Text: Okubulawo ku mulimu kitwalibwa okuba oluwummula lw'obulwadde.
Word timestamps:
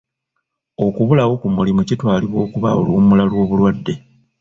Okubulawo 0.85 1.33
ku 1.41 1.47
mulimu 1.55 1.81
kitwalibwa 1.89 2.39
okuba 2.45 2.69
oluwummula 2.79 3.23
lw'obulwadde. 3.29 3.93